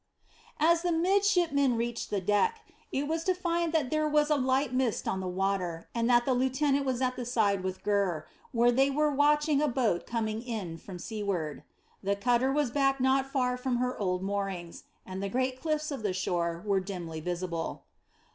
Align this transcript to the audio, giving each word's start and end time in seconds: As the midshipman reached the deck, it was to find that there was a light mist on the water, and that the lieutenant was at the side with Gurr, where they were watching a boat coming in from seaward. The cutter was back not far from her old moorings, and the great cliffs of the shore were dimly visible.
As 0.59 0.81
the 0.81 0.91
midshipman 0.91 1.77
reached 1.77 2.09
the 2.09 2.19
deck, 2.21 2.61
it 2.91 3.07
was 3.07 3.23
to 3.25 3.35
find 3.35 3.71
that 3.71 3.91
there 3.91 4.07
was 4.07 4.31
a 4.31 4.35
light 4.35 4.73
mist 4.73 5.07
on 5.07 5.19
the 5.19 5.27
water, 5.27 5.89
and 5.93 6.09
that 6.09 6.25
the 6.25 6.33
lieutenant 6.33 6.85
was 6.87 7.01
at 7.03 7.15
the 7.15 7.23
side 7.23 7.61
with 7.63 7.83
Gurr, 7.83 8.25
where 8.51 8.71
they 8.71 8.89
were 8.89 9.11
watching 9.11 9.61
a 9.61 9.67
boat 9.67 10.07
coming 10.07 10.41
in 10.41 10.79
from 10.79 10.97
seaward. 10.97 11.61
The 12.01 12.15
cutter 12.15 12.51
was 12.51 12.71
back 12.71 12.99
not 12.99 13.27
far 13.29 13.57
from 13.57 13.75
her 13.75 13.95
old 13.95 14.23
moorings, 14.23 14.85
and 15.05 15.21
the 15.21 15.29
great 15.29 15.61
cliffs 15.61 15.91
of 15.91 16.01
the 16.01 16.13
shore 16.13 16.63
were 16.65 16.79
dimly 16.79 17.19
visible. 17.19 17.83